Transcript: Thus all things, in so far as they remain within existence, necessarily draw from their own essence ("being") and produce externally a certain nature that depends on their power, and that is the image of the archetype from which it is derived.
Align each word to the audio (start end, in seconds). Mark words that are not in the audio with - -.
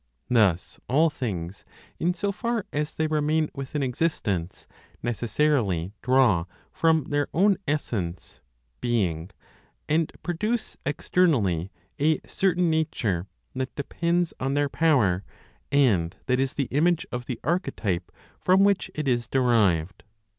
Thus 0.29 0.79
all 0.89 1.11
things, 1.11 1.63
in 1.99 2.15
so 2.15 2.31
far 2.31 2.65
as 2.73 2.91
they 2.91 3.05
remain 3.05 3.51
within 3.53 3.83
existence, 3.83 4.65
necessarily 5.03 5.93
draw 6.01 6.45
from 6.71 7.03
their 7.09 7.27
own 7.35 7.57
essence 7.67 8.41
("being") 8.79 9.29
and 9.87 10.11
produce 10.23 10.75
externally 10.87 11.71
a 11.99 12.19
certain 12.27 12.71
nature 12.71 13.27
that 13.53 13.75
depends 13.75 14.33
on 14.39 14.55
their 14.55 14.69
power, 14.69 15.23
and 15.71 16.15
that 16.25 16.39
is 16.39 16.55
the 16.55 16.67
image 16.71 17.05
of 17.11 17.27
the 17.27 17.39
archetype 17.43 18.11
from 18.39 18.63
which 18.63 18.89
it 18.95 19.07
is 19.07 19.27
derived. 19.27 20.03